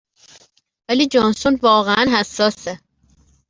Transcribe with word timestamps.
ولی 0.89 1.07
جانسون 1.07 1.55
واقعا 1.61 2.05
حساسه 2.19 2.79